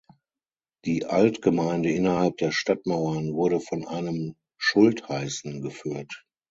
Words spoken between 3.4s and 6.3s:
von einem Schultheißen geführt.